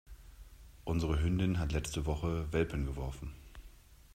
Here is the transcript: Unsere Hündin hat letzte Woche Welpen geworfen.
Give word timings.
Unsere 0.83 1.19
Hündin 1.21 1.59
hat 1.59 1.73
letzte 1.73 2.07
Woche 2.07 2.51
Welpen 2.51 2.87
geworfen. 2.87 3.35